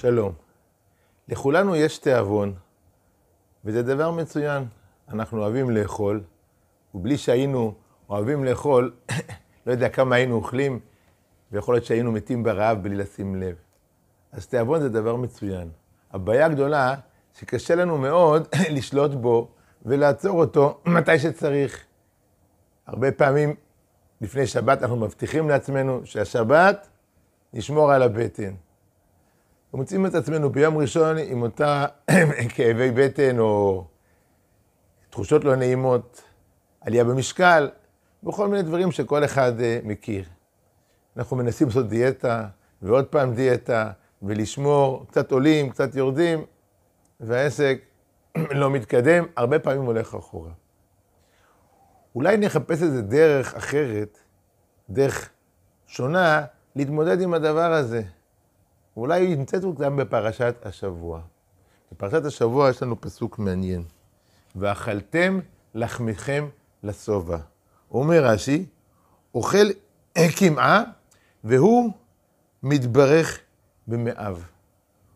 [0.00, 0.32] שלום.
[1.28, 2.54] לכולנו יש תיאבון,
[3.64, 4.64] וזה דבר מצוין.
[5.08, 6.22] אנחנו אוהבים לאכול,
[6.94, 7.74] ובלי שהיינו
[8.08, 8.92] אוהבים לאכול,
[9.66, 10.80] לא יודע כמה היינו אוכלים,
[11.52, 13.54] ויכול להיות שהיינו מתים ברעב בלי לשים לב.
[14.32, 15.70] אז תיאבון זה דבר מצוין.
[16.12, 16.94] הבעיה הגדולה,
[17.38, 19.48] שקשה לנו מאוד לשלוט בו
[19.84, 21.84] ולעצור אותו מתי שצריך.
[22.86, 23.54] הרבה פעמים
[24.20, 26.88] לפני שבת אנחנו מבטיחים לעצמנו שהשבת
[27.52, 28.54] נשמור על הבטן.
[29.74, 31.86] ומוצאים את עצמנו ביום ראשון עם אותה
[32.54, 33.84] כאבי בטן או
[35.10, 36.22] תחושות לא נעימות,
[36.80, 37.68] עלייה במשקל,
[38.26, 40.24] וכל מיני דברים שכל אחד uh, מכיר.
[41.16, 42.46] אנחנו מנסים לעשות דיאטה,
[42.82, 43.90] ועוד פעם דיאטה,
[44.22, 46.44] ולשמור, קצת עולים, קצת יורדים,
[47.20, 47.80] והעסק
[48.36, 50.50] לא מתקדם, הרבה פעמים הולך אחורה.
[52.14, 54.18] אולי נחפש איזה דרך אחרת,
[54.90, 55.30] דרך
[55.86, 56.44] שונה,
[56.76, 58.02] להתמודד עם הדבר הזה.
[58.96, 61.20] אולי נמצאת גם בפרשת השבוע.
[61.92, 63.82] בפרשת השבוע יש לנו פסוק מעניין.
[64.56, 65.40] ואכלתם
[65.74, 66.48] לחמכם
[66.82, 67.38] לשובע.
[67.90, 68.66] אומר רש"י,
[69.34, 69.66] אוכל
[70.38, 70.82] קמעה,
[71.44, 71.92] והוא
[72.62, 73.38] מתברך
[73.86, 74.38] במאיו.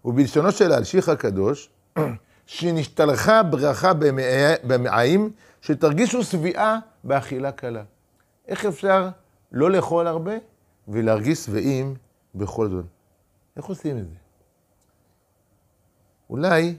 [0.04, 1.70] ובלשונו של האלשיך הקדוש,
[2.46, 3.92] שנשתלחה ברכה
[4.64, 5.30] במעיים,
[5.60, 7.82] שתרגישו שביעה באכילה קלה.
[8.48, 9.08] איך אפשר
[9.52, 10.32] לא לאכול הרבה
[10.88, 11.94] ולהרגיש שבעים
[12.34, 12.84] בכל זאת?
[13.56, 14.16] איך עושים את זה?
[16.30, 16.76] אולי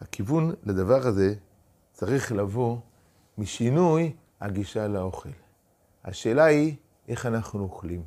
[0.00, 1.34] הכיוון לדבר הזה
[1.92, 2.76] צריך לבוא
[3.38, 5.28] משינוי הגישה לאוכל.
[6.04, 6.76] השאלה היא,
[7.08, 8.02] איך אנחנו אוכלים?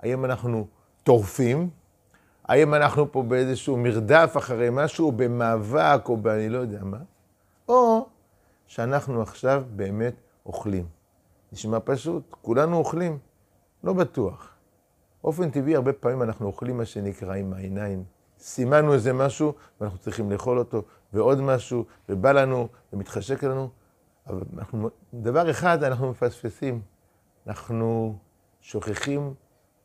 [0.00, 0.66] האם אנחנו
[1.02, 1.70] טורפים?
[2.44, 6.98] האם אנחנו פה באיזשהו מרדף אחרי משהו, במאבק, או באני לא יודע מה?
[7.68, 8.08] או
[8.66, 10.14] שאנחנו עכשיו באמת
[10.46, 10.86] אוכלים.
[11.52, 13.18] נשמע פשוט, כולנו אוכלים,
[13.84, 14.55] לא בטוח.
[15.26, 18.04] באופן טבעי, הרבה פעמים אנחנו אוכלים מה שנקרא עם העיניים.
[18.38, 23.68] סימנו איזה משהו, ואנחנו צריכים לאכול אותו, ועוד משהו, ובא לנו, ומתחשק לנו.
[24.26, 26.80] אבל אנחנו, דבר אחד אנחנו מפספסים,
[27.46, 28.18] אנחנו
[28.60, 29.34] שוכחים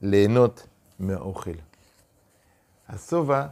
[0.01, 0.67] ליהנות
[0.99, 1.51] מהאוכל.
[2.89, 3.47] השובע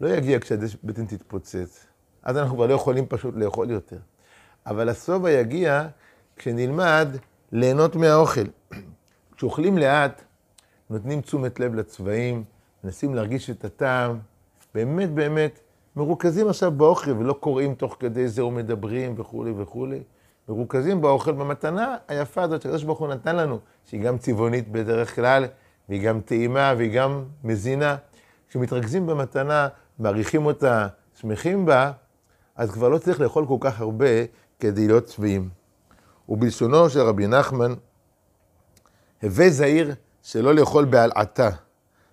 [0.00, 1.86] לא יגיע כשהבטן תתפוצץ,
[2.22, 3.98] אז אנחנו כבר לא יכולים פשוט לאכול יותר.
[4.66, 5.88] אבל השובע יגיע
[6.36, 7.08] כשנלמד
[7.52, 8.46] ליהנות מהאוכל.
[9.36, 10.24] כשאוכלים לאט,
[10.90, 12.44] נותנים תשומת לב לצבעים,
[12.84, 14.18] מנסים להרגיש את הטעם,
[14.74, 15.60] באמת באמת
[15.96, 20.02] מרוכזים עכשיו באוכל ולא קוראים תוך כדי זה ומדברים וכולי וכולי.
[20.48, 25.44] מרוכזים באוכל במתנה היפה הזאת שהקדוש ברוך הוא נתן לנו, שהיא גם צבעונית בדרך כלל,
[25.88, 27.96] והיא גם טעימה והיא גם מזינה.
[28.48, 29.68] כשמתרכזים במתנה,
[29.98, 30.86] מעריכים אותה,
[31.20, 31.92] שמחים בה,
[32.56, 34.06] אז כבר לא צריך לאכול כל כך הרבה
[34.60, 35.48] כדי להיות צבעים.
[36.28, 37.74] ובלשונו של רבי נחמן,
[39.22, 39.94] הווה זהיר
[40.24, 41.50] שלא לאכול בהלעטה,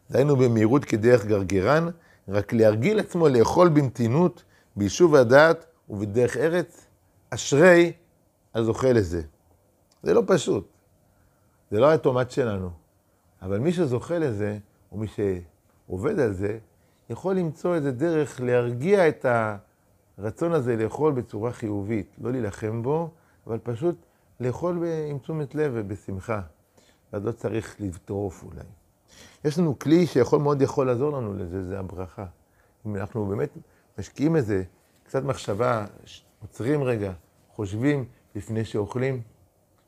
[0.10, 1.90] דהיינו במהירות כדרך גרגרן,
[2.28, 4.44] רק להרגיל עצמו לאכול במתינות,
[4.76, 6.86] ביישוב הדעת ובדרך ארץ,
[7.30, 7.92] אשרי
[8.56, 9.22] הזוכה לזה.
[10.04, 10.68] זה לא פשוט,
[11.72, 12.70] זה לא האוטומט שלנו,
[13.42, 14.58] אבל מי שזוכה לזה,
[14.92, 16.58] או מי שעובד על זה,
[17.10, 19.26] יכול למצוא איזה דרך להרגיע את
[20.18, 23.12] הרצון הזה לאכול בצורה חיובית, לא להילחם בו,
[23.48, 23.96] אבל פשוט
[24.40, 26.42] לאכול עם תשומת לב ובשמחה.
[27.14, 28.64] ואז לא צריך לטרוף אולי.
[29.46, 32.26] יש לנו כלי שיכול מאוד יכול לעזור לנו לזה, זה הברכה.
[32.86, 33.50] אם אנחנו באמת
[34.00, 34.64] משקיעים איזה
[35.04, 35.86] קצת מחשבה,
[36.42, 37.12] עוצרים רגע,
[37.56, 38.06] חושבים
[38.36, 39.22] לפני שאוכלים,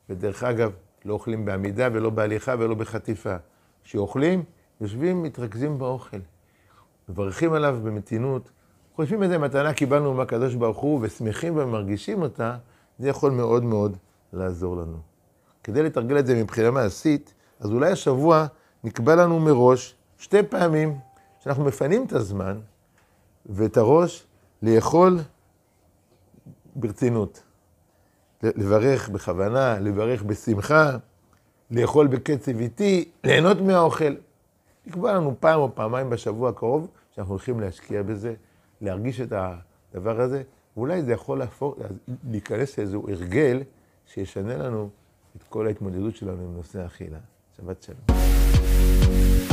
[0.08, 0.72] ודרך אגב,
[1.04, 3.36] לא אוכלים בעמידה ולא בהליכה ולא בחטיפה.
[3.84, 4.44] כשאוכלים,
[4.80, 6.16] יושבים, מתרכזים באוכל.
[7.08, 8.50] מברכים עליו במתינות,
[8.94, 12.56] חושבים איזה מתנה קיבלנו מהקדוש ברוך הוא, ושמחים ומרגישים אותה,
[12.98, 13.96] זה יכול מאוד מאוד
[14.32, 15.13] לעזור לנו.
[15.64, 18.46] כדי לתרגל את זה מבחינה מעשית, אז אולי השבוע
[18.84, 20.98] נקבע לנו מראש שתי פעמים
[21.40, 22.58] שאנחנו מפנים את הזמן
[23.46, 24.26] ואת הראש
[24.62, 25.18] לאכול
[26.76, 27.42] ברצינות.
[28.42, 30.96] לברך בכוונה, לברך בשמחה,
[31.70, 34.14] לאכול בקצב איטי, ליהנות מהאוכל.
[34.86, 38.34] נקבע לנו פעם או פעמיים בשבוע הקרוב שאנחנו הולכים להשקיע בזה,
[38.80, 40.42] להרגיש את הדבר הזה,
[40.76, 41.76] ואולי זה יכול להפוך,
[42.30, 43.62] להיכנס לאיזשהו הרגל
[44.06, 44.88] שישנה לנו
[45.36, 47.18] את כל ההתמודדות שלנו עם נושא האכילה.
[47.56, 49.43] שבת שלום.